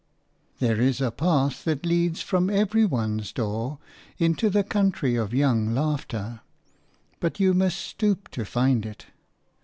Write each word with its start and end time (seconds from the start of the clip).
THERE 0.57 0.81
is 0.81 0.99
a 0.99 1.11
path 1.11 1.63
that 1.65 1.85
leads 1.85 2.23
from 2.23 2.49
every 2.49 2.85
one's 2.85 3.31
door 3.31 3.77
into 4.17 4.49
the 4.49 4.63
country 4.63 5.15
of 5.15 5.31
young 5.31 5.75
laughter: 5.75 6.41
but 7.19 7.39
you 7.39 7.53
must 7.53 7.77
stoop 7.77 8.27
to 8.29 8.43
find 8.43 8.83
it. 8.83 9.05